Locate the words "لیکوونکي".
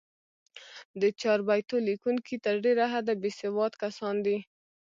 1.87-2.35